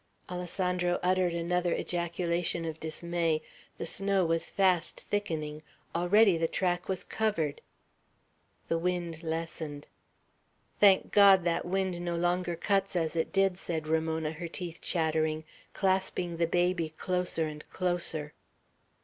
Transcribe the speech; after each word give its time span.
Alessandro 0.31 0.99
uttered 1.03 1.35
another 1.35 1.75
ejaculation 1.75 2.65
of 2.65 2.79
dismay. 2.79 3.39
The 3.77 3.85
snow 3.85 4.25
was 4.25 4.49
fast 4.49 4.99
thickening; 4.99 5.61
already 5.93 6.37
the 6.39 6.47
track 6.47 6.89
was 6.89 7.03
covered. 7.03 7.61
The 8.67 8.79
wind 8.79 9.21
lessened. 9.21 9.87
"Thank 10.79 11.11
God, 11.11 11.43
that 11.43 11.65
wind 11.65 12.01
no 12.03 12.15
longer 12.15 12.55
cuts 12.55 12.95
as 12.95 13.15
it 13.15 13.31
did," 13.31 13.59
said 13.59 13.85
Ramona, 13.87 14.31
her 14.31 14.47
teeth 14.47 14.81
chattering, 14.81 15.43
clasping 15.73 16.37
the 16.37 16.47
baby 16.47 16.89
closer 16.89 17.45
and 17.47 17.63
closer. 17.69 18.33